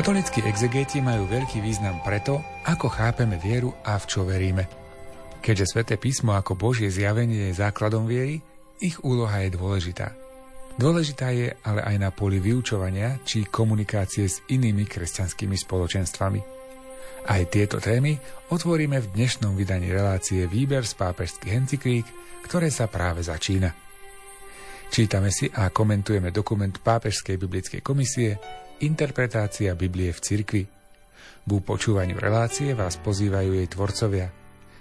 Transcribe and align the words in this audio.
Katolíckí 0.00 0.40
exegéti 0.48 1.04
majú 1.04 1.28
veľký 1.28 1.60
význam 1.60 2.00
preto, 2.00 2.40
ako 2.64 2.88
chápeme 2.88 3.36
vieru 3.36 3.76
a 3.84 4.00
v 4.00 4.08
čo 4.08 4.24
veríme. 4.24 4.64
Keďže 5.44 5.76
sväté 5.76 6.00
písmo 6.00 6.32
ako 6.32 6.56
Božie 6.56 6.88
zjavenie 6.88 7.52
je 7.52 7.60
základom 7.60 8.08
viery, 8.08 8.40
ich 8.80 8.96
úloha 9.04 9.44
je 9.44 9.60
dôležitá. 9.60 10.16
Dôležitá 10.80 11.36
je 11.36 11.52
ale 11.52 11.84
aj 11.84 11.96
na 12.00 12.08
poli 12.16 12.40
vyučovania 12.40 13.20
či 13.28 13.44
komunikácie 13.44 14.24
s 14.24 14.40
inými 14.48 14.88
kresťanskými 14.88 15.60
spoločenstvami. 15.68 16.40
Aj 17.28 17.42
tieto 17.52 17.76
témy 17.76 18.16
otvoríme 18.56 19.04
v 19.04 19.10
dnešnom 19.12 19.52
vydaní 19.52 19.92
relácie 19.92 20.48
Výber 20.48 20.88
z 20.88 20.96
pápežských 20.96 21.52
encyklík, 21.52 22.08
ktoré 22.48 22.72
sa 22.72 22.88
práve 22.88 23.20
začína. 23.20 23.68
Čítame 24.88 25.28
si 25.28 25.52
a 25.52 25.68
komentujeme 25.68 26.32
dokument 26.32 26.72
Pápežskej 26.72 27.36
biblickej 27.36 27.84
komisie 27.84 28.40
Interpretácia 28.80 29.76
Biblie 29.76 30.08
v 30.08 30.20
cirkvi. 30.24 30.64
V 31.44 31.52
počúvaniu 31.60 32.16
relácie 32.16 32.72
vás 32.72 32.96
pozývajú 32.96 33.60
jej 33.60 33.68
tvorcovia 33.68 34.32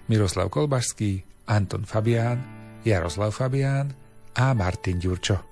Miroslav 0.07 0.47
Kolbašský, 0.47 1.43
Anton 1.51 1.83
Fabián, 1.83 2.39
Jaroslav 2.87 3.35
Fabián 3.35 3.91
a 4.39 4.55
Martin 4.55 5.03
Ďurčo. 5.03 5.48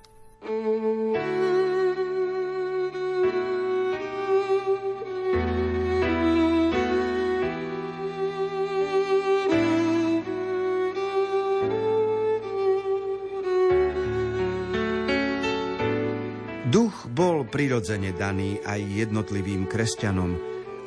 Prirodzene 17.78 18.10
daný 18.10 18.58
aj 18.66 19.06
jednotlivým 19.06 19.70
kresťanom, 19.70 20.34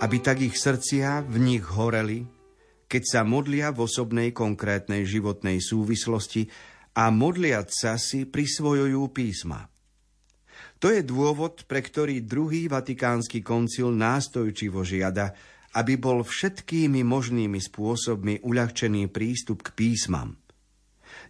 aby 0.03 0.17
tak 0.20 0.44
ich 0.44 0.59
srdcia 0.59 1.23
v 1.23 1.39
nich 1.39 1.64
horeli, 1.64 2.28
keď 2.92 3.03
sa 3.08 3.22
modlia 3.23 3.72
v 3.72 3.88
osobnej 3.88 4.36
konkrétnej 4.36 5.08
životnej 5.08 5.64
súvislosti 5.64 6.52
a 7.00 7.08
modliať 7.08 7.67
sa 7.72 7.95
si 7.95 8.28
prisvojujú 8.28 9.08
písma. 9.16 9.72
To 10.83 10.92
je 10.92 11.00
dôvod, 11.00 11.64
pre 11.64 11.80
ktorý 11.80 12.28
druhý 12.28 12.67
vatikánsky 12.67 13.39
koncil 13.39 13.95
nástojčivo 13.95 14.83
žiada, 14.83 15.31
aby 15.80 15.95
bol 15.95 16.28
všetkými 16.28 17.08
možnými 17.08 17.64
spôsobmi 17.72 18.44
uľahčený 18.44 19.08
prístup 19.08 19.64
k 19.64 19.80
písmam. 19.80 20.41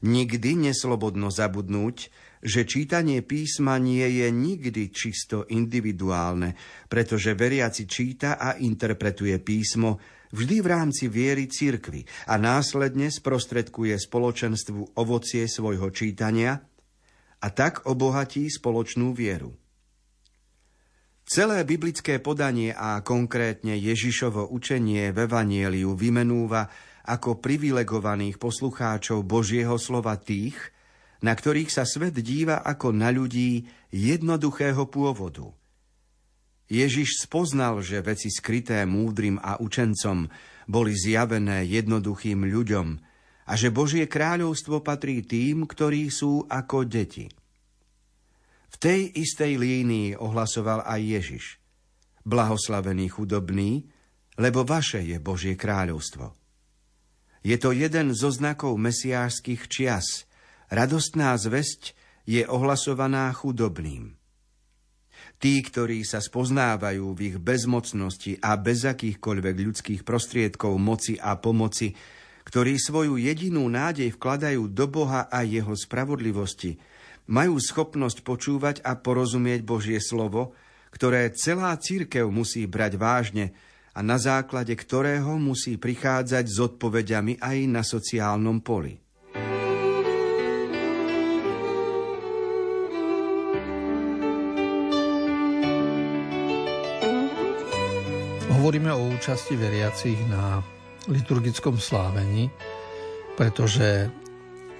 Nikdy 0.02 0.70
neslobodno 0.70 1.30
zabudnúť, 1.30 1.98
že 2.42 2.66
čítanie 2.66 3.22
písma 3.22 3.78
nie 3.78 4.06
je 4.18 4.34
nikdy 4.34 4.90
čisto 4.90 5.46
individuálne, 5.46 6.58
pretože 6.90 7.38
veriaci 7.38 7.86
číta 7.86 8.42
a 8.42 8.58
interpretuje 8.58 9.38
písmo 9.38 10.02
vždy 10.34 10.58
v 10.58 10.68
rámci 10.68 11.06
viery 11.06 11.46
cirkvy 11.46 12.02
a 12.26 12.42
následne 12.42 13.14
sprostredkuje 13.14 13.94
spoločenstvu 14.02 14.98
ovocie 14.98 15.46
svojho 15.46 15.94
čítania 15.94 16.58
a 17.42 17.48
tak 17.54 17.86
obohatí 17.86 18.50
spoločnú 18.50 19.14
vieru. 19.14 19.54
Celé 21.22 21.64
biblické 21.64 22.18
podanie 22.18 22.74
a 22.74 23.00
konkrétne 23.06 23.78
Ježišovo 23.78 24.50
učenie 24.52 25.14
v 25.14 25.30
Evanieliu 25.30 25.94
vymenúva 25.94 26.68
ako 27.06 27.42
privilegovaných 27.42 28.38
poslucháčov 28.38 29.26
Božieho 29.26 29.76
slova 29.82 30.18
tých, 30.18 30.58
na 31.22 31.38
ktorých 31.38 31.70
sa 31.70 31.86
svet 31.86 32.18
díva 32.18 32.66
ako 32.66 32.94
na 32.94 33.14
ľudí 33.14 33.70
jednoduchého 33.94 34.90
pôvodu. 34.90 35.53
Ježiš 36.72 37.28
spoznal, 37.28 37.84
že 37.84 38.00
veci 38.00 38.31
skryté 38.31 38.88
múdrym 38.88 39.36
a 39.44 39.59
učencom 39.59 40.31
boli 40.72 40.96
zjavené 40.96 41.68
jednoduchým 41.68 42.48
ľuďom 42.48 42.88
a 43.44 43.54
že 43.59 43.75
Božie 43.75 44.08
kráľovstvo 44.08 44.80
patrí 44.80 45.20
tým, 45.20 45.68
ktorí 45.68 46.08
sú 46.08 46.48
ako 46.48 46.88
deti. 46.88 47.28
V 48.72 48.75
tej 48.80 49.12
istej 49.12 49.59
línii 49.59 50.16
ohlasoval 50.16 50.88
aj 50.88 51.02
Ježiš. 51.04 51.46
Blahoslavený 52.24 53.12
chudobný, 53.12 53.84
lebo 54.40 54.64
vaše 54.64 55.04
je 55.04 55.20
Božie 55.20 55.59
kráľovstvo. 55.59 56.41
Je 57.41 57.57
to 57.57 57.74
jeden 57.74 58.13
zo 58.13 58.29
znakov 58.29 58.78
mesiášskych 58.78 59.69
čias– 59.69 60.07
Radostná 60.72 61.35
zväzť 61.35 61.91
je 62.24 62.47
ohlasovaná 62.47 63.28
chudobným. 63.35 64.16
Tí, 65.35 65.59
ktorí 65.59 66.07
sa 66.07 66.24
spoznávajú 66.24 67.12
v 67.12 67.19
ich 67.28 67.38
bezmocnosti 67.44 68.40
a 68.40 68.56
bez 68.56 68.88
akýchkoľvek 68.88 69.56
ľudských 69.68 70.01
prostriedkov 70.07 70.72
moci 70.80 71.19
a 71.19 71.35
pomoci, 71.35 71.91
ktorí 72.47 72.80
svoju 72.80 73.19
jedinú 73.19 73.68
nádej 73.68 74.16
vkladajú 74.16 74.72
do 74.72 74.88
Boha 74.88 75.28
a 75.28 75.44
jeho 75.44 75.75
spravodlivosti, 75.75 76.80
majú 77.28 77.59
schopnosť 77.59 78.24
počúvať 78.24 78.75
a 78.88 78.96
porozumieť 78.96 79.68
Božie 79.68 80.00
slovo, 80.00 80.56
ktoré 80.96 81.35
celá 81.35 81.75
církev 81.75 82.31
musí 82.31 82.63
brať 82.63 82.96
vážne 82.96 83.51
a 83.91 84.00
na 84.00 84.16
základe 84.16 84.72
ktorého 84.72 85.35
musí 85.35 85.75
prichádzať 85.75 86.46
s 86.47 86.57
odpovediami 86.63 87.44
aj 87.44 87.57
na 87.68 87.84
sociálnom 87.84 88.63
poli. 88.63 88.96
Hovoríme 98.62 98.94
o 98.94 99.09
účasti 99.12 99.57
veriacich 99.57 100.22
na 100.30 100.62
liturgickom 101.09 101.81
slávení, 101.81 102.47
pretože 103.34 104.07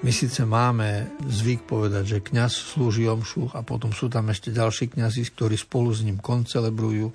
my 0.02 0.12
síce 0.14 0.46
máme 0.46 1.18
zvyk 1.26 1.66
povedať, 1.66 2.04
že 2.06 2.26
kňaz 2.26 2.78
slúži 2.78 3.10
omšu 3.10 3.54
a 3.54 3.66
potom 3.66 3.90
sú 3.94 4.10
tam 4.10 4.30
ešte 4.30 4.54
ďalší 4.54 4.94
kňazi, 4.94 5.22
ktorí 5.34 5.58
spolu 5.58 5.90
s 5.94 6.06
ním 6.06 6.22
koncelebrujú, 6.22 7.10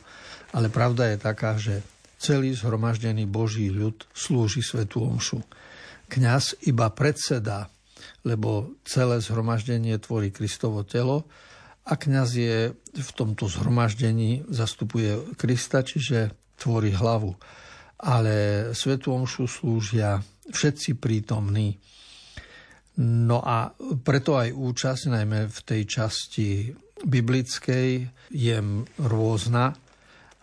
ale 0.56 0.72
pravda 0.72 1.12
je 1.12 1.18
taká, 1.20 1.60
že 1.60 1.84
celý 2.16 2.56
zhromaždený 2.56 3.28
Boží 3.28 3.68
ľud 3.68 4.08
slúži 4.16 4.64
svetú 4.64 5.04
omšu. 5.04 5.44
Kňaz 6.08 6.64
iba 6.64 6.88
predseda, 6.96 7.68
lebo 8.24 8.80
celé 8.88 9.20
zhromaždenie 9.20 10.00
tvorí 10.00 10.32
Kristovo 10.32 10.80
telo 10.80 11.28
a 11.84 11.92
kňaz 11.94 12.30
je 12.32 12.72
v 12.96 13.10
tomto 13.12 13.52
zhromaždení, 13.52 14.48
zastupuje 14.48 15.36
Krista, 15.36 15.84
čiže 15.84 16.32
tvorí 16.56 16.96
hlavu. 16.96 17.36
Ale 18.00 18.68
Svetu 18.72 19.12
Omšu 19.12 19.44
slúžia 19.44 20.24
všetci 20.48 20.96
prítomní. 20.96 21.76
No 22.96 23.44
a 23.44 23.76
preto 24.00 24.40
aj 24.40 24.56
účasť, 24.56 25.12
najmä 25.12 25.52
v 25.52 25.60
tej 25.60 25.82
časti 25.84 26.48
biblickej, 27.04 28.08
je 28.32 28.56
rôzna 29.04 29.76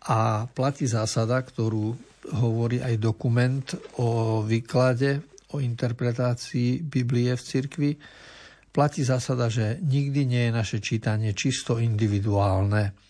a 0.03 0.49
platí 0.51 0.87
zásada, 0.87 1.39
ktorú 1.39 1.95
hovorí 2.39 2.79
aj 2.79 2.95
dokument 2.99 3.67
o 3.99 4.41
výklade, 4.43 5.23
o 5.53 5.61
interpretácii 5.61 6.81
Biblie 6.81 7.35
v 7.35 7.43
cirkvi. 7.43 7.91
Platí 8.73 9.05
zásada, 9.05 9.47
že 9.53 9.77
nikdy 9.79 10.25
nie 10.25 10.43
je 10.49 10.51
naše 10.51 10.77
čítanie 10.81 11.31
čisto 11.37 11.77
individuálne 11.77 13.03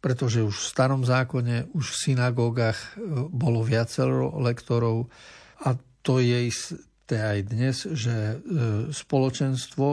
pretože 0.00 0.40
už 0.40 0.56
v 0.56 0.70
starom 0.72 1.02
zákone, 1.04 1.76
už 1.76 1.92
v 1.92 2.00
synagógach 2.08 2.96
e, 2.96 3.04
bolo 3.28 3.60
viacero 3.60 4.32
lektorov 4.40 5.12
a 5.60 5.76
to 6.00 6.24
je 6.24 6.48
isté 6.48 7.16
aj 7.20 7.38
dnes, 7.44 7.76
že 7.84 8.16
e, 8.16 8.36
spoločenstvo 8.88 9.86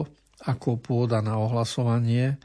ako 0.47 0.79
pôda 0.79 1.19
na 1.19 1.35
ohlasovanie 1.35 2.25
e, 2.31 2.35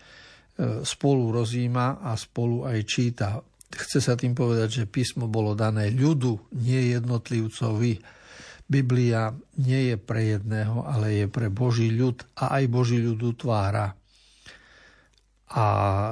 spolu 0.82 1.30
rozíma 1.30 2.02
a 2.02 2.18
spolu 2.18 2.66
aj 2.66 2.78
číta. 2.82 3.38
Chce 3.72 4.04
sa 4.04 4.14
tým 4.20 4.36
povedať, 4.36 4.84
že 4.84 4.90
písmo 4.90 5.24
bolo 5.24 5.56
dané 5.56 5.88
ľudu, 5.88 6.52
nie 6.60 6.92
jednotlivcovi. 6.92 8.04
Biblia 8.68 9.32
nie 9.60 9.92
je 9.92 9.96
pre 9.96 10.36
jedného, 10.36 10.84
ale 10.84 11.24
je 11.24 11.26
pre 11.28 11.48
Boží 11.48 11.88
ľud 11.88 12.20
a 12.36 12.60
aj 12.60 12.64
Boží 12.68 13.00
ľud 13.00 13.20
utvára. 13.20 13.96
A 15.52 15.66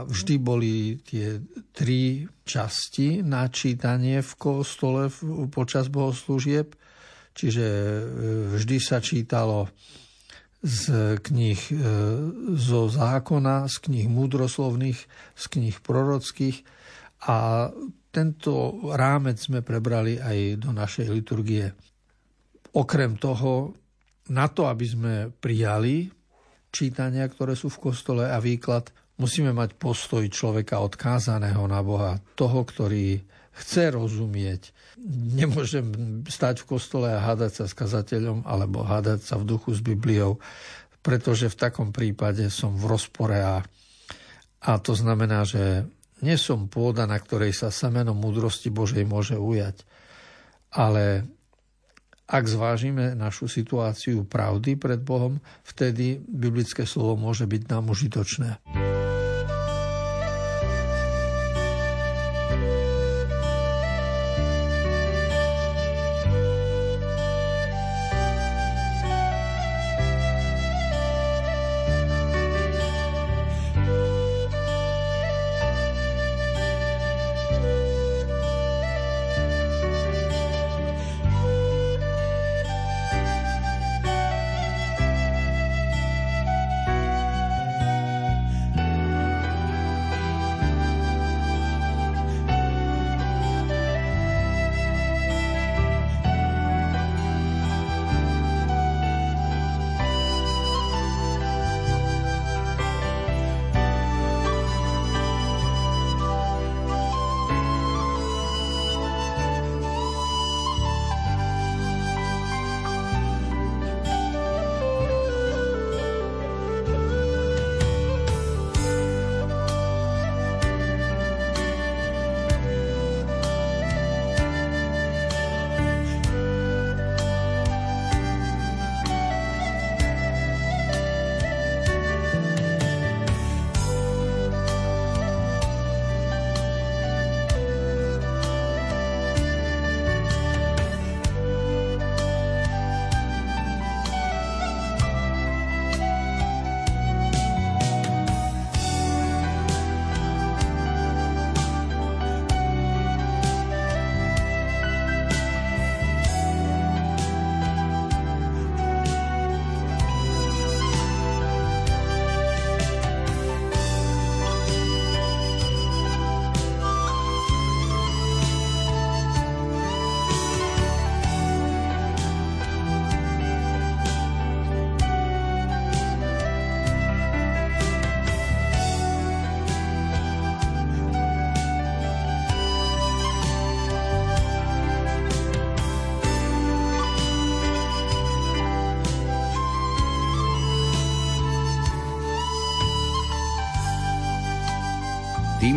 vždy 0.04 0.34
boli 0.36 1.00
tie 1.00 1.40
tri 1.72 2.28
časti 2.44 3.24
na 3.24 3.48
čítanie 3.48 4.20
v 4.20 4.32
kostole 4.36 5.08
počas 5.48 5.88
bohoslúžieb. 5.88 6.76
Čiže 7.32 7.64
e, 7.64 8.02
vždy 8.52 8.76
sa 8.76 9.00
čítalo 9.00 9.72
z 10.60 11.16
kníh 11.24 11.60
e, 11.72 11.76
zo 12.52 12.92
zákona, 12.92 13.64
z 13.72 13.76
kníh 13.80 14.06
múdroslovných, 14.12 15.00
z 15.32 15.44
kníh 15.48 15.76
prorockých 15.80 16.60
a 17.26 17.68
tento 18.10 18.80
rámec 18.96 19.38
sme 19.38 19.60
prebrali 19.60 20.18
aj 20.18 20.64
do 20.64 20.70
našej 20.72 21.06
liturgie. 21.12 21.70
Okrem 22.74 23.18
toho, 23.18 23.74
na 24.30 24.46
to, 24.50 24.66
aby 24.66 24.86
sme 24.86 25.14
prijali 25.30 26.10
čítania, 26.70 27.26
ktoré 27.26 27.58
sú 27.58 27.70
v 27.70 27.90
kostole 27.90 28.24
a 28.26 28.38
výklad, 28.38 28.90
Musíme 29.20 29.52
mať 29.52 29.76
postoj 29.76 30.24
človeka 30.32 30.80
odkázaného 30.80 31.68
na 31.68 31.84
Boha, 31.84 32.24
toho, 32.40 32.64
ktorý 32.64 33.20
chce 33.52 33.92
rozumieť. 33.92 34.72
Nemôžem 35.36 35.92
stať 36.24 36.64
v 36.64 36.68
kostole 36.72 37.12
a 37.12 37.20
hádať 37.20 37.52
sa 37.52 37.64
s 37.68 37.76
kazateľom 37.76 38.48
alebo 38.48 38.80
hádať 38.80 39.20
sa 39.20 39.36
v 39.36 39.44
duchu 39.44 39.76
s 39.76 39.84
Bibliou, 39.84 40.40
pretože 41.04 41.52
v 41.52 41.60
takom 41.60 41.92
prípade 41.92 42.48
som 42.48 42.72
v 42.72 42.96
rozpore 42.96 43.36
a, 43.36 43.60
a 44.64 44.70
to 44.80 44.96
znamená, 44.96 45.44
že 45.44 45.84
nie 46.20 46.36
som 46.36 46.68
pôda, 46.68 47.08
na 47.08 47.16
ktorej 47.16 47.56
sa 47.56 47.72
semeno 47.72 48.12
múdrosti 48.12 48.68
Božej 48.68 49.04
môže 49.08 49.36
ujať. 49.36 49.84
Ale 50.70 51.26
ak 52.30 52.44
zvážime 52.46 53.18
našu 53.18 53.50
situáciu 53.50 54.22
pravdy 54.22 54.78
pred 54.78 55.02
Bohom, 55.02 55.42
vtedy 55.66 56.22
biblické 56.22 56.86
slovo 56.86 57.18
môže 57.18 57.48
byť 57.48 57.62
nám 57.66 57.90
užitočné. 57.90 58.62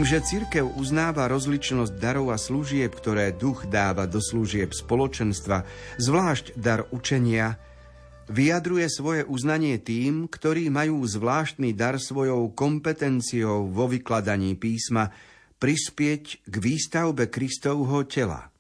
Že 0.04 0.20
cirkev 0.20 0.68
uznáva 0.76 1.32
rozličnosť 1.32 1.96
darov 1.96 2.36
a 2.36 2.38
služieb, 2.38 2.92
ktoré 2.92 3.32
duch 3.32 3.64
dáva 3.72 4.04
do 4.04 4.20
služieb 4.20 4.76
spoločenstva, 4.76 5.64
zvlášť 5.96 6.60
dar 6.60 6.84
učenia, 6.92 7.56
vyjadruje 8.28 8.84
svoje 8.92 9.24
uznanie 9.24 9.80
tým, 9.80 10.28
ktorí 10.28 10.68
majú 10.68 11.00
zvláštny 11.08 11.72
dar 11.72 12.04
svojou 12.04 12.52
kompetenciou 12.52 13.72
vo 13.72 13.88
vykladaní 13.88 14.60
písma 14.60 15.08
prispieť 15.56 16.52
k 16.52 16.56
výstavbe 16.60 17.32
Kristovho 17.32 18.04
tela. 18.04 18.52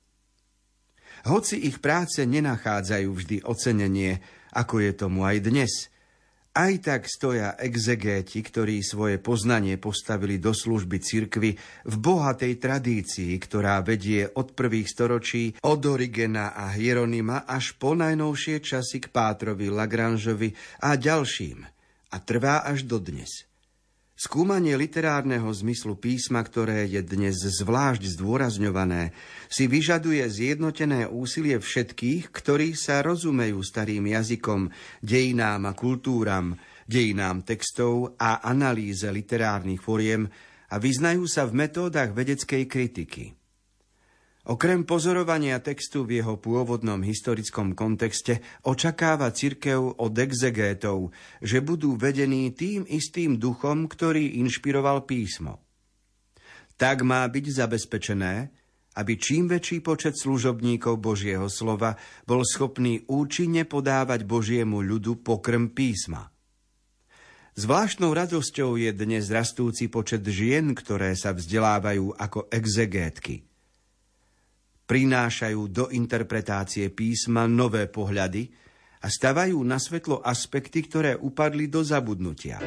Hoci 1.27 1.59
ich 1.59 1.83
práce 1.83 2.23
nenachádzajú 2.23 3.09
vždy 3.11 3.37
ocenenie, 3.43 4.23
ako 4.55 4.79
je 4.79 4.91
tomu 4.95 5.27
aj 5.27 5.43
dnes– 5.43 5.73
aj 6.53 6.73
tak 6.85 7.01
stoja 7.09 7.57
exegéti, 7.57 8.45
ktorí 8.45 8.85
svoje 8.85 9.17
poznanie 9.17 9.81
postavili 9.81 10.37
do 10.37 10.53
služby 10.53 10.97
cirkvy 11.01 11.57
v 11.89 11.95
bohatej 11.97 12.61
tradícii, 12.61 13.33
ktorá 13.41 13.81
vedie 13.81 14.29
od 14.29 14.53
prvých 14.53 14.87
storočí 14.89 15.57
od 15.65 15.81
Origena 15.89 16.53
a 16.53 16.69
Hieronima 16.73 17.49
až 17.49 17.73
po 17.77 17.97
najnovšie 17.97 18.61
časy 18.61 19.01
k 19.01 19.09
Pátrovi, 19.09 19.73
Lagranžovi 19.73 20.53
a 20.85 20.93
ďalším 20.93 21.65
a 22.13 22.15
trvá 22.21 22.61
až 22.61 22.85
dodnes. 22.85 23.52
Skúmanie 24.23 24.79
literárneho 24.79 25.51
zmyslu 25.51 25.99
písma, 25.99 26.39
ktoré 26.47 26.87
je 26.87 27.03
dnes 27.03 27.35
zvlášť 27.43 28.15
zdôrazňované, 28.15 29.11
si 29.51 29.67
vyžaduje 29.67 30.23
zjednotené 30.23 31.11
úsilie 31.11 31.59
všetkých, 31.59 32.31
ktorí 32.31 32.71
sa 32.71 33.03
rozumejú 33.03 33.59
starým 33.59 34.07
jazykom, 34.07 34.71
dejinám 35.03 35.67
a 35.67 35.75
kultúram, 35.75 36.55
dejinám 36.87 37.43
textov 37.43 38.15
a 38.15 38.39
analýze 38.47 39.03
literárnych 39.03 39.83
foriem 39.83 40.31
a 40.71 40.79
vyznajú 40.79 41.27
sa 41.27 41.43
v 41.43 41.67
metódach 41.67 42.15
vedeckej 42.15 42.63
kritiky. 42.63 43.42
Okrem 44.43 44.83
pozorovania 44.83 45.63
textu 45.63 46.03
v 46.03 46.19
jeho 46.19 46.35
pôvodnom 46.35 46.99
historickom 46.99 47.79
kontexte 47.79 48.43
očakáva 48.67 49.31
cirkev 49.31 49.95
od 49.95 50.13
exegétov, 50.19 51.15
že 51.39 51.63
budú 51.63 51.95
vedení 51.95 52.51
tým 52.51 52.83
istým 52.83 53.39
duchom, 53.39 53.87
ktorý 53.87 54.43
inšpiroval 54.43 55.07
písmo. 55.07 55.63
Tak 56.75 57.07
má 57.07 57.23
byť 57.23 57.45
zabezpečené, 57.55 58.51
aby 58.99 59.15
čím 59.15 59.47
väčší 59.47 59.79
počet 59.79 60.19
služobníkov 60.19 60.99
Božieho 60.99 61.47
slova 61.47 61.95
bol 62.27 62.43
schopný 62.43 63.07
účinne 63.07 63.63
podávať 63.63 64.27
Božiemu 64.27 64.83
ľudu 64.83 65.23
pokrm 65.23 65.71
písma. 65.71 66.35
Zvláštnou 67.55 68.11
radosťou 68.11 68.75
je 68.75 68.91
dnes 68.91 69.23
rastúci 69.31 69.87
počet 69.87 70.27
žien, 70.27 70.75
ktoré 70.75 71.15
sa 71.15 71.31
vzdelávajú 71.31 72.11
ako 72.19 72.51
exegétky– 72.51 73.47
prinášajú 74.93 75.73
do 75.73 75.85
interpretácie 75.89 76.93
písma 76.93 77.49
nové 77.49 77.89
pohľady 77.89 78.45
a 79.01 79.09
stavajú 79.09 79.57
na 79.65 79.81
svetlo 79.81 80.21
aspekty, 80.21 80.85
ktoré 80.85 81.17
upadli 81.17 81.65
do 81.65 81.81
zabudnutia. 81.81 82.61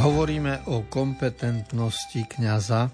Hovoríme 0.00 0.64
o 0.72 0.88
kompetentnosti 0.88 2.24
kňaza, 2.32 2.88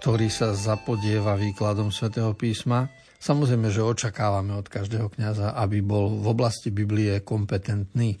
ktorý 0.00 0.32
sa 0.32 0.56
zapodieva 0.56 1.36
výkladom 1.36 1.92
svätého 1.92 2.32
písma 2.32 2.88
Samozrejme, 3.20 3.68
že 3.68 3.84
očakávame 3.84 4.56
od 4.56 4.64
každého 4.64 5.12
kňaza, 5.12 5.52
aby 5.60 5.84
bol 5.84 6.08
v 6.18 6.26
oblasti 6.32 6.72
Biblie 6.72 7.20
kompetentný. 7.20 8.16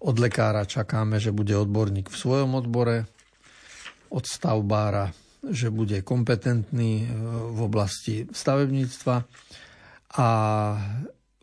Od 0.00 0.16
lekára 0.16 0.64
čakáme, 0.64 1.20
že 1.20 1.32
bude 1.32 1.52
odborník 1.52 2.08
v 2.08 2.16
svojom 2.16 2.56
odbore, 2.56 3.04
od 4.08 4.24
stavbára 4.24 5.12
že 5.50 5.68
bude 5.68 6.00
kompetentný 6.00 7.04
v 7.52 7.60
oblasti 7.60 8.24
stavebníctva 8.32 9.16
a 10.16 10.28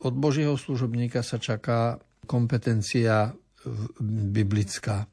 od 0.02 0.14
Božieho 0.18 0.58
služobníka 0.58 1.22
sa 1.22 1.38
čaká 1.38 2.02
kompetencia 2.26 3.38
biblická. 4.02 5.06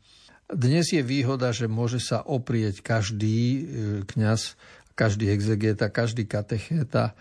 Dnes 0.49 0.89
je 0.89 1.05
výhoda, 1.05 1.53
že 1.53 1.69
môže 1.69 2.01
sa 2.01 2.25
oprieť 2.25 2.81
každý 2.81 3.41
e, 3.45 3.61
kňaz, 4.09 4.57
každý 4.97 5.29
exegeta, 5.29 5.93
každý 5.93 6.25
katechéta 6.25 7.13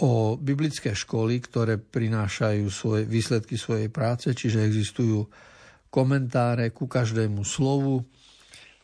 o 0.00 0.40
biblické 0.40 0.96
školy, 0.96 1.44
ktoré 1.44 1.76
prinášajú 1.76 2.66
svoje 2.72 3.04
výsledky 3.04 3.60
svojej 3.60 3.92
práce, 3.92 4.32
čiže 4.32 4.64
existujú 4.64 5.28
komentáre 5.92 6.72
ku 6.72 6.88
každému 6.88 7.44
slovu, 7.44 8.00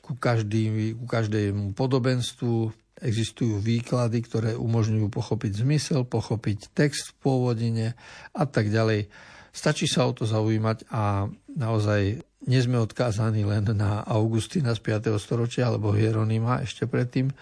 ku, 0.05 0.13
každý, 0.19 0.93
ku 0.93 1.07
každému 1.09 1.73
podobenstvu, 1.73 2.71
existujú 3.01 3.61
výklady, 3.61 4.19
ktoré 4.25 4.51
umožňujú 4.57 5.09
pochopiť 5.09 5.53
zmysel, 5.65 6.05
pochopiť 6.05 6.73
text 6.73 7.13
v 7.13 7.19
pôvodine 7.21 7.87
a 8.33 8.45
tak 8.45 8.69
ďalej. 8.73 9.09
Stačí 9.57 9.89
sa 9.89 10.05
o 10.05 10.13
to 10.13 10.29
zaujímať 10.29 10.93
a 10.93 11.29
naozaj 11.57 12.21
nie 12.47 12.61
sme 12.61 12.77
odkázaní 12.77 13.49
len 13.49 13.65
na 13.73 14.05
Augustina 14.05 14.77
z 14.77 14.81
5. 14.85 15.17
storočia 15.17 15.73
alebo 15.73 15.97
Hieronima 15.97 16.61
ešte 16.61 16.85
predtým, 16.85 17.33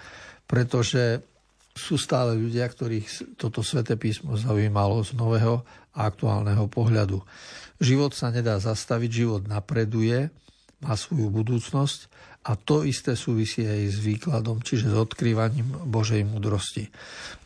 pretože 0.46 1.22
sú 1.74 1.98
stále 1.98 2.38
ľudia, 2.38 2.70
ktorých 2.70 3.36
toto 3.36 3.66
sväté 3.66 3.98
písmo 3.98 4.38
zaujímalo 4.38 5.02
z 5.02 5.18
nového 5.18 5.66
a 5.94 6.06
aktuálneho 6.06 6.70
pohľadu. 6.70 7.18
Život 7.82 8.14
sa 8.14 8.30
nedá 8.30 8.62
zastaviť, 8.62 9.10
život 9.10 9.42
napreduje, 9.50 10.30
má 10.78 10.94
svoju 10.94 11.34
budúcnosť 11.34 12.06
a 12.46 12.54
to 12.54 12.86
isté 12.86 13.18
súvisí 13.18 13.66
aj 13.66 13.82
s 13.90 13.98
výkladom, 14.04 14.62
čiže 14.62 14.92
s 14.92 14.96
odkrývaním 14.96 15.66
Božej 15.90 16.22
múdrosti. 16.22 16.92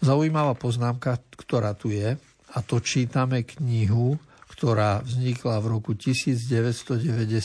Zaujímavá 0.05 0.53
poznámka, 0.59 1.17
ktorá 1.39 1.73
tu 1.73 1.89
je, 1.95 2.21
a 2.49 2.59
to 2.65 2.81
čítame 2.81 3.45
knihu 3.45 4.21
ktorá 4.59 5.07
vznikla 5.07 5.63
v 5.63 5.67
roku 5.71 5.95
1993. 5.95 7.39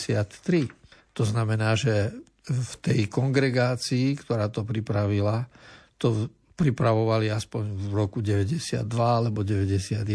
To 1.13 1.21
znamená, 1.21 1.77
že 1.77 2.09
v 2.49 2.73
tej 2.81 3.05
kongregácii, 3.05 4.17
ktorá 4.17 4.49
to 4.49 4.65
pripravila, 4.65 5.45
to 6.01 6.33
pripravovali 6.63 7.27
aspoň 7.27 7.75
v 7.75 7.85
roku 7.91 8.23
92 8.23 8.87
alebo 8.95 9.43
91 9.43 10.07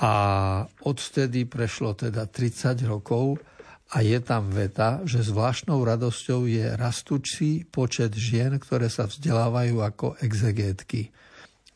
a 0.00 0.12
odvtedy 0.88 1.44
prešlo 1.44 1.92
teda 1.92 2.24
30 2.24 2.88
rokov 2.88 3.36
a 3.92 4.00
je 4.00 4.16
tam 4.24 4.48
veta, 4.48 5.04
že 5.04 5.20
zvláštnou 5.20 5.84
radosťou 5.84 6.48
je 6.48 6.64
rastúci 6.80 7.68
počet 7.68 8.16
žien, 8.16 8.56
ktoré 8.56 8.88
sa 8.88 9.04
vzdelávajú 9.04 9.76
ako 9.84 10.06
exegétky. 10.24 11.12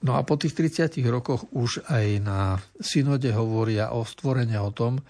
No 0.00 0.16
a 0.16 0.24
po 0.24 0.40
tých 0.40 0.56
30 0.56 1.04
rokoch 1.12 1.44
už 1.52 1.84
aj 1.84 2.06
na 2.24 2.56
synode 2.80 3.28
hovoria 3.36 3.92
o 3.92 4.08
stvorenia 4.08 4.64
o 4.64 4.72
tom, 4.72 5.04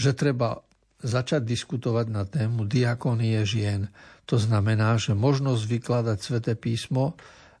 že 0.00 0.16
treba 0.16 0.64
začať 1.04 1.44
diskutovať 1.44 2.06
na 2.08 2.24
tému 2.24 2.64
diakonie 2.64 3.44
žien. 3.44 3.92
To 4.24 4.40
znamená, 4.40 4.96
že 4.96 5.12
možnosť 5.12 5.62
vykladať 5.68 6.18
sväté 6.20 6.52
písmo 6.56 7.12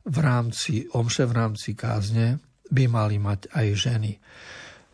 v 0.04 0.18
rámci 0.20 0.84
omše, 0.92 1.24
v 1.24 1.34
rámci 1.34 1.72
kázne 1.72 2.40
by 2.68 2.84
mali 2.88 3.16
mať 3.16 3.52
aj 3.52 3.66
ženy. 3.76 4.12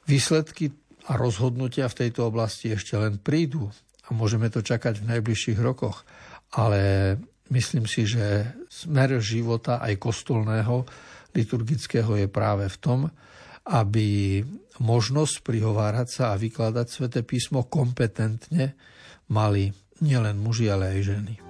Výsledky 0.06 0.70
a 1.10 1.18
rozhodnutia 1.18 1.90
v 1.90 2.06
tejto 2.06 2.30
oblasti 2.30 2.70
ešte 2.70 2.94
len 2.94 3.18
prídu 3.18 3.70
a 4.06 4.14
môžeme 4.14 4.50
to 4.50 4.62
čakať 4.62 5.02
v 5.02 5.08
najbližších 5.16 5.58
rokoch. 5.58 6.02
Ale 6.54 7.14
myslím 7.50 7.86
si, 7.86 8.06
že 8.06 8.54
smer 8.66 9.18
života 9.22 9.78
aj 9.82 9.98
kostolného 10.02 10.86
liturgického 11.34 12.18
je 12.18 12.26
práve 12.26 12.66
v 12.66 12.76
tom, 12.82 13.00
aby 13.70 14.42
možnosť 14.82 15.46
prihovárať 15.46 16.08
sa 16.10 16.24
a 16.34 16.40
vykladať 16.40 16.86
sväté 16.90 17.20
písmo 17.22 17.70
kompetentne 17.70 18.74
mali 19.30 19.70
nielen 20.02 20.42
muži, 20.42 20.66
ale 20.72 20.98
aj 20.98 21.00
ženy. 21.06 21.49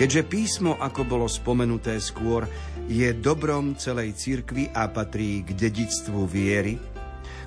Keďže 0.00 0.32
písmo, 0.32 0.80
ako 0.80 1.04
bolo 1.04 1.28
spomenuté 1.28 2.00
skôr, 2.00 2.48
je 2.88 3.12
dobrom 3.12 3.76
celej 3.76 4.16
cirkvi 4.16 4.72
a 4.72 4.88
patrí 4.88 5.44
k 5.44 5.52
dedictvu 5.52 6.24
viery, 6.24 6.80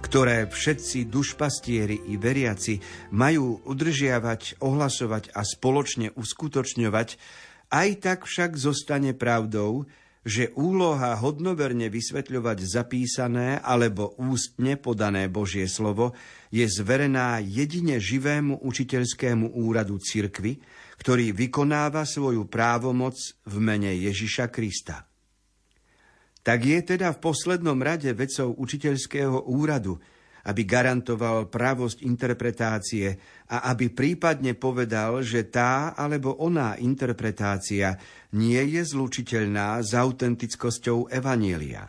ktoré 0.05 0.45
všetci 0.45 1.09
dušpastieri 1.09 2.13
i 2.13 2.15
veriaci 2.21 2.77
majú 3.09 3.57
udržiavať, 3.65 4.61
ohlasovať 4.61 5.33
a 5.33 5.41
spoločne 5.41 6.13
uskutočňovať, 6.13 7.17
aj 7.73 7.89
tak 7.97 8.29
však 8.29 8.53
zostane 8.53 9.17
pravdou, 9.17 9.89
že 10.21 10.53
úloha 10.53 11.17
hodnoverne 11.17 11.89
vysvetľovať 11.89 12.69
zapísané 12.69 13.57
alebo 13.65 14.13
ústne 14.21 14.77
podané 14.77 15.25
Božie 15.25 15.65
slovo 15.65 16.13
je 16.53 16.69
zverená 16.69 17.41
jedine 17.41 17.97
živému 17.97 18.61
učiteľskému 18.61 19.57
úradu 19.57 19.97
cirkvy, 19.97 20.61
ktorý 20.99 21.33
vykonáva 21.33 22.05
svoju 22.05 22.45
právomoc 22.49 23.15
v 23.47 23.55
mene 23.61 23.93
Ježiša 23.97 24.49
Krista. 24.53 25.07
Tak 26.43 26.59
je 26.59 26.79
teda 26.83 27.15
v 27.15 27.21
poslednom 27.23 27.79
rade 27.79 28.11
vecou 28.11 28.51
učiteľského 28.59 29.47
úradu, 29.47 29.95
aby 30.43 30.67
garantoval 30.67 31.47
pravosť 31.47 32.03
interpretácie 32.03 33.07
a 33.47 33.71
aby 33.71 33.95
prípadne 33.95 34.59
povedal, 34.59 35.23
že 35.23 35.47
tá 35.47 35.95
alebo 35.95 36.35
oná 36.35 36.75
interpretácia 36.75 37.95
nie 38.35 38.59
je 38.75 38.83
zlučiteľná 38.83 39.79
s 39.79 39.95
autentickosťou 39.95 41.07
Evanielia. 41.15 41.87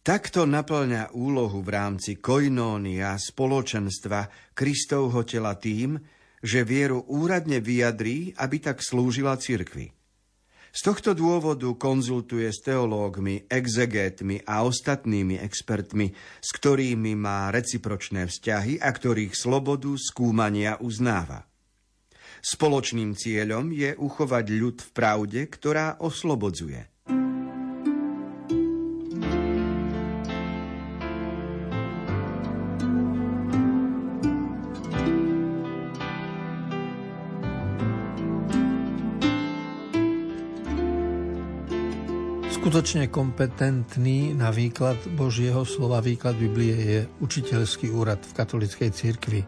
Takto 0.00 0.46
naplňa 0.46 1.12
úlohu 1.18 1.60
v 1.60 1.70
rámci 1.76 2.22
koinónia 2.22 3.18
spoločenstva 3.18 4.54
Kristovho 4.54 5.26
tela 5.26 5.58
tým, 5.58 5.98
že 6.40 6.66
vieru 6.66 7.04
úradne 7.06 7.60
vyjadrí, 7.60 8.36
aby 8.36 8.56
tak 8.60 8.80
slúžila 8.80 9.36
cirkvi. 9.36 9.92
Z 10.70 10.86
tohto 10.86 11.18
dôvodu 11.18 11.66
konzultuje 11.74 12.46
s 12.46 12.62
teológmi, 12.62 13.46
exegétmi 13.50 14.46
a 14.46 14.62
ostatnými 14.62 15.42
expertmi, 15.42 16.14
s 16.38 16.48
ktorými 16.54 17.18
má 17.18 17.50
recipročné 17.50 18.30
vzťahy 18.30 18.78
a 18.78 18.90
ktorých 18.90 19.34
slobodu 19.34 19.90
skúmania 19.98 20.78
uznáva. 20.78 21.46
Spoločným 22.40 23.18
cieľom 23.18 23.74
je 23.74 23.98
uchovať 23.98 24.46
ľud 24.58 24.76
v 24.80 24.90
pravde, 24.94 25.40
ktorá 25.50 25.98
oslobodzuje. 26.00 26.89
Skutočne 42.70 43.10
kompetentný 43.10 44.30
na 44.30 44.54
výklad 44.54 44.94
Božieho 45.18 45.66
slova, 45.66 45.98
výklad 45.98 46.38
Biblie 46.38 46.70
je 46.78 47.00
učiteľský 47.18 47.90
úrad 47.90 48.22
v 48.22 48.30
katolickej 48.30 48.94
cirkvi. 48.94 49.42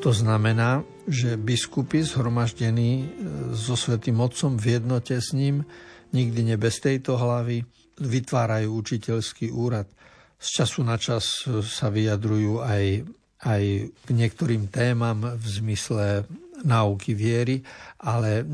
To 0.00 0.08
znamená, 0.08 0.80
že 1.04 1.36
biskupy 1.36 2.00
zhromaždení 2.00 2.92
e, 2.96 3.06
so 3.52 3.76
Svetým 3.76 4.24
Otcom 4.24 4.56
v 4.56 4.80
jednote 4.80 5.20
s 5.20 5.36
ním, 5.36 5.68
nikdy 6.16 6.48
ne 6.48 6.56
bez 6.56 6.80
tejto 6.80 7.20
hlavy, 7.20 7.60
vytvárajú 8.00 8.72
učiteľský 8.72 9.52
úrad. 9.52 9.92
Z 10.40 10.64
času 10.64 10.80
na 10.80 10.96
čas 10.96 11.44
e, 11.44 11.60
sa 11.60 11.92
vyjadrujú 11.92 12.64
aj, 12.64 13.04
aj 13.52 13.62
k 13.92 14.08
niektorým 14.08 14.72
témam 14.72 15.20
v 15.36 15.44
zmysle 15.44 16.24
náuky 16.64 17.12
viery, 17.12 17.60
ale 18.00 18.48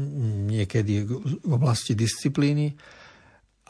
niekedy 0.51 1.07
v 1.07 1.55
oblasti 1.55 1.95
disciplíny. 1.95 2.99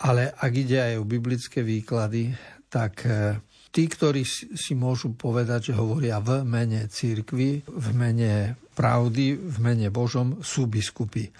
Ale 0.02 0.34
ak 0.34 0.52
ide 0.54 0.78
aj 0.82 0.94
o 0.98 1.06
biblické 1.06 1.62
výklady, 1.62 2.34
tak 2.66 3.06
e, 3.06 3.38
tí, 3.70 3.86
ktorí 3.86 4.26
si 4.26 4.74
môžu 4.74 5.14
povedať, 5.14 5.70
že 5.70 5.78
hovoria 5.78 6.18
v 6.18 6.42
mene 6.42 6.90
církvy, 6.90 7.62
v 7.62 7.88
mene 7.94 8.58
pravdy, 8.74 9.38
v 9.38 9.56
mene 9.62 9.88
Božom, 9.94 10.42
sú 10.42 10.66
biskupy. 10.66 11.30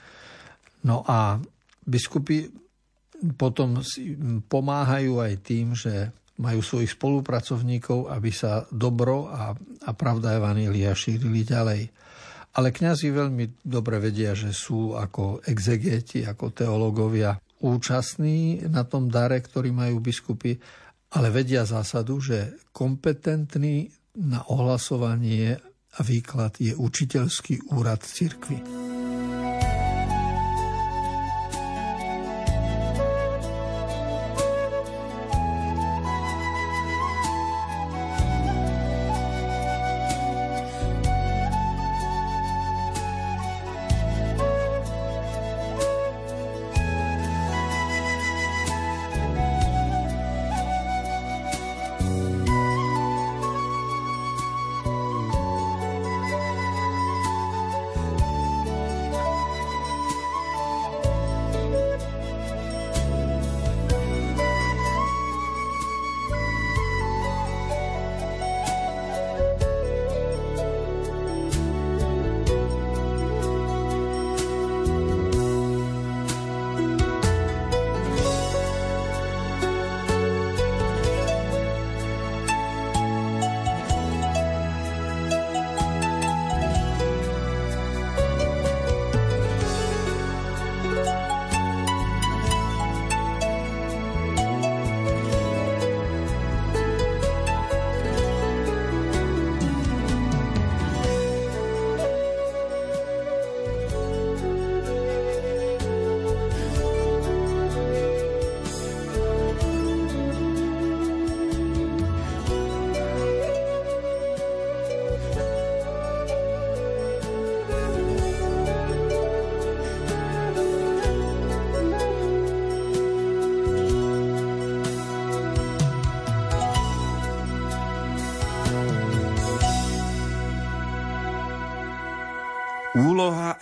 No 0.87 1.03
a 1.03 1.43
biskupy 1.83 2.47
potom 3.35 3.83
pomáhajú 4.47 5.23
aj 5.23 5.33
tým, 5.43 5.75
že 5.75 6.11
majú 6.43 6.59
svojich 6.59 6.99
spolupracovníkov, 6.99 8.11
aby 8.11 8.31
sa 8.35 8.67
dobro 8.71 9.31
a, 9.31 9.55
a 9.87 9.91
pravda 9.95 10.35
Evanília 10.35 10.97
šírili 10.97 11.47
ďalej. 11.47 11.83
Ale 12.53 12.69
kňazi 12.69 13.09
veľmi 13.09 13.65
dobre 13.65 13.97
vedia, 14.03 14.37
že 14.37 14.53
sú 14.53 14.93
ako 14.93 15.41
exegeti, 15.47 16.27
ako 16.27 16.53
teológovia 16.53 17.33
účastní 17.63 18.67
na 18.67 18.83
tom 18.83 19.07
dare, 19.07 19.39
ktorý 19.39 19.71
majú 19.71 20.03
biskupy, 20.03 20.59
ale 21.15 21.31
vedia 21.31 21.63
zásadu, 21.63 22.19
že 22.19 22.59
kompetentný 22.75 23.89
na 24.19 24.45
ohlasovanie 24.51 25.57
a 25.93 26.01
výklad 26.01 26.61
je 26.61 26.73
učiteľský 26.77 27.73
úrad 27.73 28.01
cirkvi. 28.05 28.92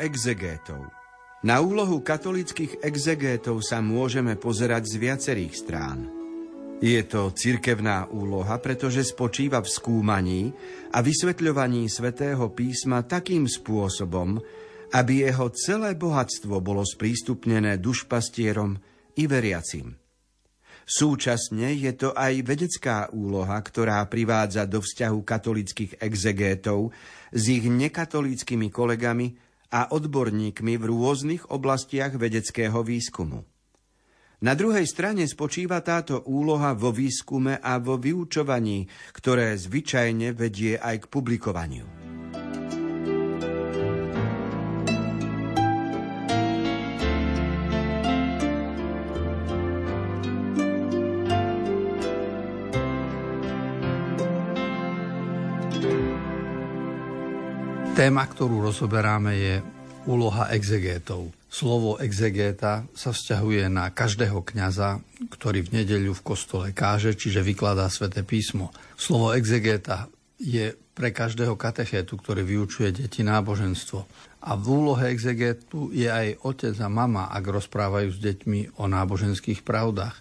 Exegétov. 0.01 0.89
Na 1.45 1.61
úlohu 1.61 2.01
katolických 2.01 2.81
exegétov 2.85 3.65
sa 3.65 3.81
môžeme 3.85 4.37
pozerať 4.37 4.93
z 4.93 4.95
viacerých 5.01 5.55
strán. 5.57 6.09
Je 6.81 7.01
to 7.05 7.33
cirkevná 7.37 8.09
úloha, 8.09 8.57
pretože 8.57 9.13
spočíva 9.13 9.61
v 9.61 9.69
skúmaní 9.69 10.43
a 10.97 11.05
vysvetľovaní 11.05 11.93
svätého 11.93 12.49
písma 12.57 13.05
takým 13.05 13.45
spôsobom, 13.45 14.41
aby 14.97 15.29
jeho 15.29 15.53
celé 15.53 15.93
bohatstvo 15.93 16.57
bolo 16.65 16.81
sprístupnené 16.81 17.77
dušpastierom 17.77 18.81
i 19.21 19.29
veriacim. 19.29 19.93
Súčasne 20.89 21.71
je 21.77 21.93
to 21.95 22.11
aj 22.17 22.43
vedecká 22.43 23.13
úloha, 23.15 23.55
ktorá 23.63 24.03
privádza 24.11 24.67
do 24.67 24.83
vzťahu 24.83 25.21
katolických 25.23 25.93
exegétov 26.03 26.91
s 27.31 27.43
ich 27.47 27.63
nekatolickými 27.63 28.73
kolegami 28.75 29.39
a 29.71 29.95
odborníkmi 29.95 30.75
v 30.77 30.85
rôznych 30.85 31.49
oblastiach 31.55 32.19
vedeckého 32.19 32.83
výskumu. 32.83 33.47
Na 34.41 34.57
druhej 34.57 34.89
strane 34.89 35.29
spočíva 35.29 35.85
táto 35.85 36.25
úloha 36.25 36.73
vo 36.73 36.91
výskume 36.91 37.61
a 37.61 37.77
vo 37.77 38.01
vyučovaní, 38.01 38.89
ktoré 39.13 39.53
zvyčajne 39.53 40.33
vedie 40.33 40.81
aj 40.81 41.05
k 41.05 41.11
publikovaniu. 41.13 42.00
Téma, 58.01 58.25
ktorú 58.25 58.65
rozoberáme, 58.65 59.37
je 59.37 59.55
úloha 60.09 60.49
exegétov. 60.57 61.37
Slovo 61.53 62.01
exegéta 62.01 62.89
sa 62.97 63.13
vzťahuje 63.13 63.69
na 63.69 63.93
každého 63.93 64.41
kňaza, 64.41 65.05
ktorý 65.29 65.69
v 65.69 65.85
nedeľu 65.85 66.17
v 66.17 66.25
kostole 66.25 66.73
káže, 66.73 67.13
čiže 67.13 67.45
vykladá 67.45 67.85
sväté 67.93 68.25
písmo. 68.25 68.73
Slovo 68.97 69.37
exegéta 69.37 70.09
je 70.41 70.73
pre 70.97 71.13
každého 71.13 71.61
katechétu, 71.61 72.17
ktorý 72.17 72.41
vyučuje 72.41 73.05
deti 73.05 73.21
náboženstvo. 73.21 74.09
A 74.49 74.57
v 74.57 74.65
úlohe 74.65 75.13
exegetu 75.13 75.93
je 75.93 76.09
aj 76.09 76.41
otec 76.41 76.73
a 76.81 76.89
mama, 76.89 77.29
ak 77.29 77.53
rozprávajú 77.53 78.17
s 78.17 78.19
deťmi 78.25 78.81
o 78.81 78.89
náboženských 78.89 79.61
pravdách. 79.61 80.17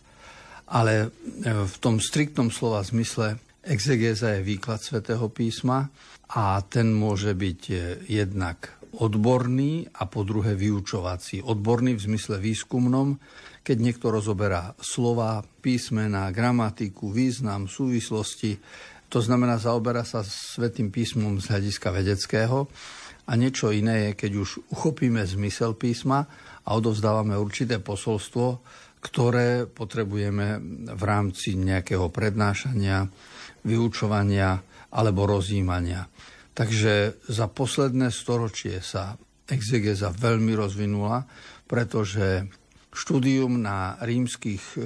Ale 0.68 1.08
e, 1.08 1.64
v 1.64 1.76
tom 1.80 2.04
striktnom 2.04 2.52
slova 2.52 2.84
zmysle 2.84 3.40
exegéza 3.70 4.34
je 4.34 4.42
výklad 4.42 4.82
svätého 4.82 5.30
písma 5.30 5.86
a 6.34 6.58
ten 6.66 6.90
môže 6.90 7.38
byť 7.38 7.62
e, 7.70 7.76
jednak 8.10 8.82
odborný 8.98 9.86
a 9.94 10.10
po 10.10 10.26
druhé 10.26 10.58
vyučovací. 10.58 11.46
Odborný 11.46 11.94
v 11.94 12.06
zmysle 12.10 12.42
výskumnom, 12.42 13.22
keď 13.62 13.78
niekto 13.78 14.10
rozoberá 14.10 14.74
slova, 14.82 15.46
písmena, 15.46 16.34
gramatiku, 16.34 17.14
význam, 17.14 17.70
súvislosti, 17.70 18.58
to 19.10 19.22
znamená, 19.22 19.62
zaoberá 19.62 20.02
sa 20.06 20.26
svetým 20.26 20.90
písmom 20.90 21.38
z 21.38 21.54
hľadiska 21.54 21.90
vedeckého 21.94 22.70
a 23.30 23.32
niečo 23.38 23.70
iné 23.70 24.10
je, 24.10 24.12
keď 24.26 24.32
už 24.38 24.50
uchopíme 24.74 25.22
zmysel 25.22 25.78
písma 25.78 26.26
a 26.66 26.70
odovzdávame 26.74 27.38
určité 27.38 27.78
posolstvo, 27.78 28.62
ktoré 29.02 29.66
potrebujeme 29.66 30.62
v 30.94 31.04
rámci 31.06 31.58
nejakého 31.58 32.10
prednášania, 32.10 33.06
vyučovania 33.66 34.60
alebo 34.94 35.30
rozjímania. 35.30 36.08
Takže 36.54 37.24
za 37.30 37.48
posledné 37.48 38.12
storočie 38.12 38.84
sa 38.84 39.16
exegeza 39.48 40.12
veľmi 40.12 40.54
rozvinula, 40.54 41.24
pretože 41.66 42.50
štúdium 42.90 43.62
na 43.62 43.96
rímskych 44.02 44.64
e, 44.76 44.78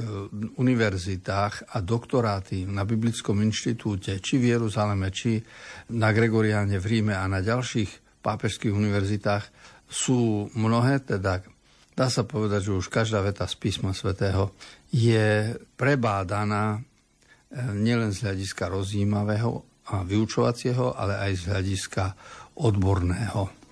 univerzitách 0.59 1.71
a 1.71 1.77
doktoráty 1.79 2.67
na 2.67 2.83
Biblickom 2.83 3.39
inštitúte, 3.39 4.19
či 4.19 4.37
v 4.37 4.59
Jeruzaleme, 4.59 5.07
či 5.09 5.39
na 5.95 6.11
Gregoriáne 6.11 6.77
v 6.83 6.85
Ríme 6.85 7.15
a 7.15 7.23
na 7.31 7.39
ďalších 7.39 8.21
pápežských 8.21 8.75
univerzitách 8.75 9.45
sú 9.87 10.51
mnohé, 10.51 10.99
teda 10.99 11.43
dá 11.95 12.07
sa 12.11 12.27
povedať, 12.27 12.71
že 12.71 12.79
už 12.83 12.91
každá 12.91 13.23
veta 13.23 13.47
z 13.47 13.55
písma 13.55 13.95
svätého 13.95 14.51
je 14.91 15.55
prebádaná 15.79 16.83
nielen 17.53 18.09
z 18.13 18.25
hľadiska 18.25 18.69
rozjímavého 18.69 19.51
a 19.93 20.01
vyučovacieho, 20.01 20.95
ale 20.95 21.19
aj 21.19 21.31
z 21.37 21.43
hľadiska 21.53 22.03
odborného. 22.57 23.62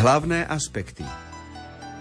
Hlavné 0.00 0.48
aspekty 0.48 1.04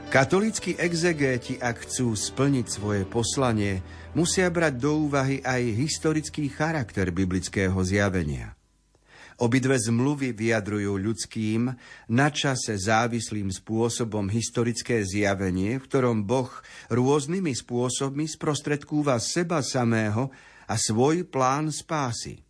Katolícky 0.07 0.71
exegéti, 0.79 1.59
ak 1.59 1.83
chcú 1.83 2.15
splniť 2.15 2.65
svoje 2.71 3.03
poslanie, 3.03 3.83
musia 4.15 4.47
brať 4.47 4.79
do 4.79 5.03
úvahy 5.03 5.43
aj 5.43 5.59
historický 5.75 6.47
charakter 6.47 7.11
biblického 7.11 7.75
zjavenia. 7.83 8.55
Obidve 9.43 9.75
zmluvy 9.75 10.31
vyjadrujú 10.31 10.95
ľudským, 10.95 11.75
na 12.07 12.27
čase 12.31 12.79
závislým 12.79 13.51
spôsobom 13.51 14.31
historické 14.31 15.03
zjavenie, 15.03 15.75
v 15.75 15.83
ktorom 15.83 16.23
Boh 16.23 16.55
rôznymi 16.87 17.51
spôsobmi 17.51 18.31
sprostredkúva 18.31 19.19
seba 19.19 19.59
samého 19.59 20.31
a 20.71 20.79
svoj 20.79 21.27
plán 21.27 21.67
spásy. 21.67 22.47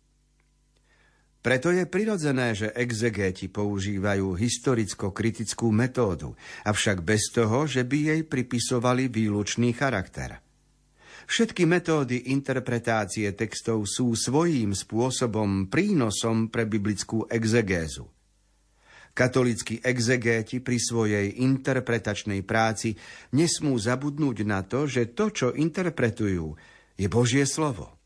Preto 1.40 1.72
je 1.72 1.88
prirodzené, 1.88 2.52
že 2.52 2.68
exegéti 2.76 3.48
používajú 3.48 4.36
historicko-kritickú 4.36 5.72
metódu, 5.72 6.36
avšak 6.68 7.00
bez 7.00 7.32
toho, 7.32 7.64
že 7.64 7.80
by 7.80 7.98
jej 8.12 8.20
pripisovali 8.28 9.08
výlučný 9.08 9.72
charakter. 9.72 10.36
Všetky 11.24 11.64
metódy 11.64 12.28
interpretácie 12.34 13.32
textov 13.32 13.88
sú 13.88 14.12
svojím 14.12 14.76
spôsobom 14.76 15.72
prínosom 15.72 16.52
pre 16.52 16.68
biblickú 16.68 17.24
exegézu. 17.30 18.04
Katolícky 19.16 19.80
exegéti 19.80 20.60
pri 20.60 20.76
svojej 20.76 21.40
interpretačnej 21.40 22.44
práci 22.44 22.98
nesmú 23.32 23.80
zabudnúť 23.80 24.36
na 24.44 24.60
to, 24.60 24.84
že 24.84 25.16
to, 25.16 25.32
čo 25.32 25.48
interpretujú, 25.56 26.52
je 27.00 27.08
Božie 27.08 27.48
slovo. 27.48 27.99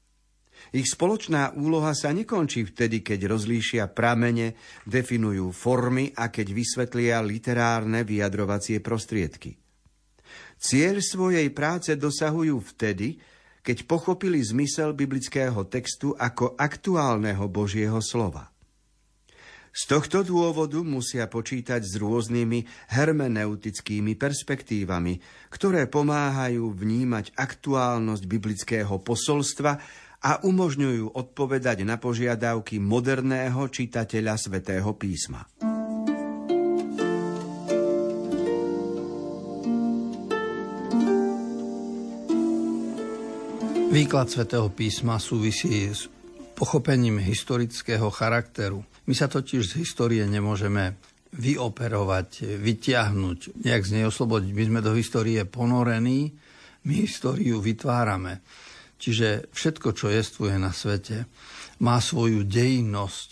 Ich 0.74 0.90
spoločná 0.90 1.54
úloha 1.54 1.94
sa 1.94 2.10
nekončí 2.10 2.66
vtedy, 2.66 3.06
keď 3.06 3.30
rozlíšia 3.30 3.94
pramene, 3.94 4.58
definujú 4.82 5.54
formy 5.54 6.10
a 6.18 6.34
keď 6.34 6.50
vysvetlia 6.50 7.22
literárne 7.22 8.02
vyjadrovacie 8.02 8.82
prostriedky. 8.82 9.54
Cieľ 10.58 10.98
svojej 10.98 11.46
práce 11.54 11.94
dosahujú 11.94 12.58
vtedy, 12.74 13.22
keď 13.62 13.86
pochopili 13.86 14.42
zmysel 14.42 14.98
biblického 14.98 15.62
textu 15.70 16.10
ako 16.18 16.58
aktuálneho 16.58 17.46
Božieho 17.46 18.02
slova. 18.02 18.50
Z 19.74 19.90
tohto 19.90 20.22
dôvodu 20.22 20.78
musia 20.86 21.26
počítať 21.26 21.82
s 21.82 21.98
rôznymi 21.98 22.90
hermeneutickými 22.94 24.14
perspektívami, 24.14 25.18
ktoré 25.50 25.90
pomáhajú 25.90 26.70
vnímať 26.70 27.34
aktuálnosť 27.34 28.22
biblického 28.22 28.94
posolstva 29.02 29.78
a 30.24 30.40
umožňujú 30.40 31.12
odpovedať 31.12 31.84
na 31.84 32.00
požiadavky 32.00 32.80
moderného 32.80 33.68
čitateľa 33.68 34.40
svätého 34.40 34.88
písma. 34.96 35.44
Výklad 43.92 44.26
svätého 44.26 44.72
písma 44.72 45.20
súvisí 45.22 45.92
s 45.92 46.10
pochopením 46.56 47.20
historického 47.20 48.10
charakteru. 48.10 48.82
My 49.06 49.14
sa 49.14 49.30
totiž 49.30 49.70
z 49.70 49.78
histórie 49.84 50.24
nemôžeme 50.26 50.98
vyoperovať, 51.36 52.58
vytiahnuť, 52.58 53.60
nejak 53.60 53.82
z 53.86 53.90
nej 53.94 54.04
oslobodiť. 54.08 54.50
My 54.50 54.64
sme 54.66 54.80
do 54.82 54.98
histórie 54.98 55.44
ponorení, 55.46 56.32
my 56.88 56.94
históriu 57.06 57.62
vytvárame. 57.62 58.42
Čiže 58.98 59.50
všetko, 59.52 59.92
čo 59.92 60.08
jestvuje 60.08 60.56
na 60.56 60.70
svete, 60.70 61.26
má 61.82 61.98
svoju 61.98 62.46
dejnosť. 62.46 63.30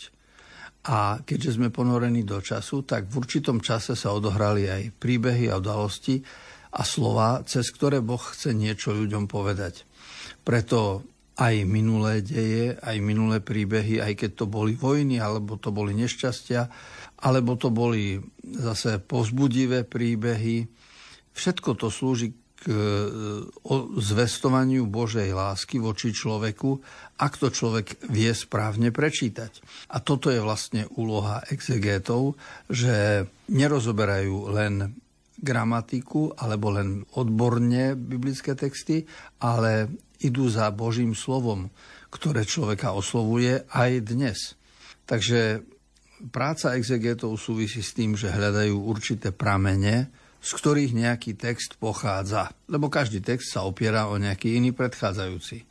A 0.83 1.23
keďže 1.23 1.55
sme 1.55 1.71
ponorení 1.71 2.27
do 2.27 2.43
času, 2.43 2.83
tak 2.83 3.07
v 3.07 3.23
určitom 3.23 3.63
čase 3.63 3.95
sa 3.95 4.11
odohrali 4.11 4.67
aj 4.67 4.91
príbehy 4.99 5.47
a 5.47 5.57
udalosti 5.63 6.19
a 6.75 6.83
slova, 6.83 7.39
cez 7.47 7.71
ktoré 7.71 8.03
Boh 8.03 8.19
chce 8.19 8.51
niečo 8.51 8.91
ľuďom 8.91 9.31
povedať. 9.31 9.87
Preto 10.43 11.07
aj 11.39 11.65
minulé 11.65 12.21
deje, 12.21 12.77
aj 12.77 12.97
minulé 12.99 13.39
príbehy, 13.41 14.03
aj 14.03 14.13
keď 14.13 14.31
to 14.43 14.45
boli 14.45 14.77
vojny, 14.77 15.17
alebo 15.17 15.57
to 15.57 15.73
boli 15.73 15.95
nešťastia, 15.97 16.61
alebo 17.23 17.55
to 17.57 17.73
boli 17.73 18.19
zase 18.43 18.99
pozbudivé 19.01 19.87
príbehy. 19.87 20.67
Všetko 21.33 21.79
to 21.79 21.87
slúži 21.89 22.42
k 22.63 22.71
e, 22.71 22.79
zvestovaniu 23.99 24.87
Božej 24.87 25.35
lásky 25.35 25.83
voči 25.83 26.15
človeku, 26.15 26.79
ak 27.19 27.33
to 27.35 27.51
človek 27.51 28.07
vie 28.07 28.31
správne 28.31 28.95
prečítať. 28.95 29.59
A 29.91 29.99
toto 29.99 30.31
je 30.31 30.39
vlastne 30.39 30.87
úloha 30.95 31.43
exegétov, 31.51 32.39
že 32.71 33.27
nerozoberajú 33.51 34.55
len 34.55 34.95
gramatiku 35.43 36.31
alebo 36.39 36.71
len 36.71 37.03
odborne 37.19 37.99
biblické 37.99 38.55
texty, 38.55 39.03
ale 39.43 39.91
idú 40.23 40.47
za 40.47 40.71
Božím 40.71 41.11
slovom, 41.11 41.67
ktoré 42.07 42.47
človeka 42.47 42.95
oslovuje 42.95 43.67
aj 43.75 43.91
dnes. 44.07 44.55
Takže 45.03 45.67
práca 46.31 46.79
exegetov 46.79 47.35
súvisí 47.35 47.83
s 47.83 47.91
tým, 47.91 48.15
že 48.15 48.31
hľadajú 48.31 48.87
určité 48.87 49.35
pramene, 49.35 50.22
z 50.43 50.51
ktorých 50.51 50.91
nejaký 50.91 51.39
text 51.39 51.79
pochádza. 51.79 52.51
Lebo 52.67 52.91
každý 52.91 53.23
text 53.23 53.55
sa 53.55 53.63
opiera 53.63 54.11
o 54.11 54.19
nejaký 54.19 54.59
iný 54.59 54.75
predchádzajúci. 54.75 55.63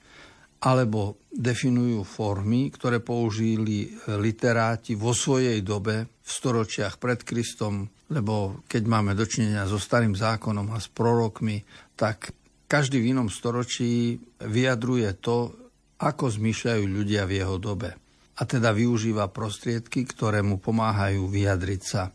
Alebo 0.64 1.20
definujú 1.28 2.00
formy, 2.08 2.72
ktoré 2.72 3.04
použili 3.04 3.92
literáti 4.08 4.96
vo 4.96 5.12
svojej 5.12 5.60
dobe 5.60 6.08
v 6.22 6.30
storočiach 6.30 6.96
pred 6.96 7.20
Kristom, 7.20 7.90
lebo 8.08 8.64
keď 8.64 8.82
máme 8.88 9.12
dočinenia 9.12 9.68
so 9.68 9.76
starým 9.76 10.16
zákonom 10.16 10.72
a 10.72 10.78
s 10.80 10.88
prorokmi, 10.88 11.60
tak 11.98 12.32
každý 12.70 13.04
v 13.04 13.12
inom 13.12 13.28
storočí 13.28 14.16
vyjadruje 14.40 15.10
to, 15.20 15.52
ako 16.00 16.32
zmýšľajú 16.32 16.84
ľudia 16.88 17.28
v 17.28 17.44
jeho 17.44 17.56
dobe. 17.60 17.92
A 18.38 18.42
teda 18.48 18.72
využíva 18.72 19.28
prostriedky, 19.28 20.08
ktoré 20.08 20.40
mu 20.40 20.56
pomáhajú 20.56 21.28
vyjadriť 21.28 21.82
sa. 21.84 22.08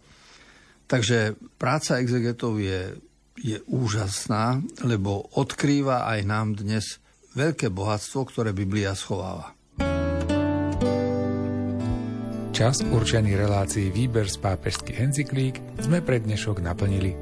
Takže 0.88 1.36
práca 1.60 2.00
exegetov 2.00 2.64
je, 2.64 2.96
je 3.36 3.60
úžasná, 3.68 4.64
lebo 4.88 5.28
odkrýva 5.36 6.08
aj 6.08 6.20
nám 6.24 6.48
dnes 6.56 7.04
veľké 7.36 7.68
bohatstvo, 7.70 8.24
ktoré 8.32 8.56
Biblia 8.56 8.96
schováva. 8.96 9.52
Čas 12.58 12.82
určený 12.82 13.38
relácií 13.38 13.94
Výber 13.94 14.26
z 14.26 14.42
pápežských 14.42 14.98
encyklík 14.98 15.62
sme 15.78 16.02
pre 16.02 16.18
dnešok 16.18 16.58
naplnili. 16.66 17.14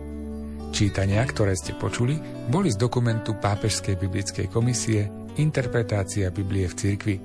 Čítania, 0.72 1.28
ktoré 1.28 1.60
ste 1.60 1.76
počuli, 1.76 2.16
boli 2.48 2.72
z 2.72 2.80
dokumentu 2.80 3.36
Pápežskej 3.36 4.00
biblickej 4.00 4.48
komisie 4.48 5.12
Interpretácia 5.36 6.32
Biblie 6.32 6.72
v 6.72 6.76
cirkvi. 6.80 7.16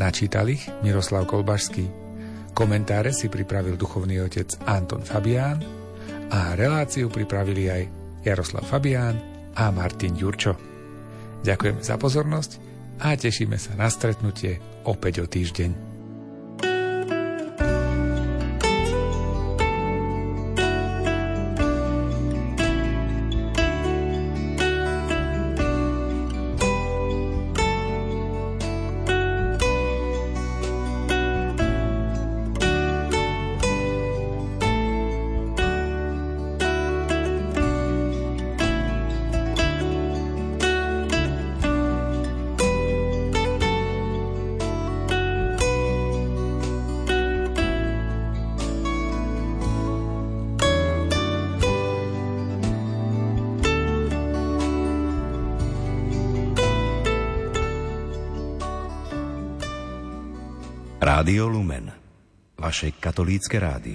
Načítal 0.00 0.48
ich 0.48 0.64
Miroslav 0.80 1.28
Kolbašský. 1.28 2.05
Komentáre 2.56 3.12
si 3.12 3.28
pripravil 3.28 3.76
duchovný 3.76 4.16
otec 4.24 4.48
Anton 4.64 5.04
Fabián 5.04 5.60
a 6.32 6.56
reláciu 6.56 7.12
pripravili 7.12 7.68
aj 7.68 7.82
Jaroslav 8.24 8.64
Fabián 8.64 9.20
a 9.52 9.68
Martin 9.68 10.16
Ďurčo. 10.16 10.56
Ďakujeme 11.44 11.84
za 11.84 12.00
pozornosť 12.00 12.50
a 13.04 13.12
tešíme 13.12 13.60
sa 13.60 13.76
na 13.76 13.92
stretnutie 13.92 14.56
opäť 14.88 15.20
o 15.20 15.26
týždeň. 15.28 15.95
naše 62.76 62.92
katolícke 63.00 63.56
rádio. 63.56 63.94